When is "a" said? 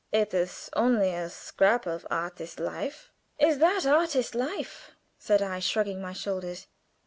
1.13-1.29